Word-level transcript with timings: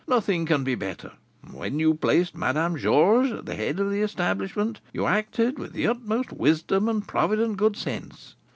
Nothing 0.07 0.47
can 0.47 0.63
be 0.63 0.73
better; 0.73 1.11
and 1.45 1.53
when 1.53 1.77
you 1.77 1.93
placed 1.93 2.35
Madame 2.35 2.75
Georges 2.75 3.33
at 3.33 3.45
the 3.45 3.53
head 3.53 3.79
of 3.79 3.91
the 3.91 4.01
establishment, 4.01 4.81
you 4.91 5.05
acted 5.05 5.59
with 5.59 5.73
the 5.73 5.85
utmost 5.85 6.33
wisdom 6.33 6.89
and 6.89 7.07
provident 7.07 7.57
good 7.57 7.77
sense. 7.77 8.35